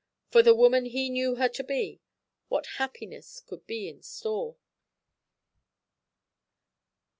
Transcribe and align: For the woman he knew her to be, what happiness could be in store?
For 0.31 0.41
the 0.41 0.55
woman 0.55 0.85
he 0.85 1.11
knew 1.11 1.35
her 1.35 1.47
to 1.49 1.63
be, 1.63 2.01
what 2.47 2.65
happiness 2.81 3.39
could 3.39 3.67
be 3.67 3.87
in 3.87 4.01
store? 4.01 4.57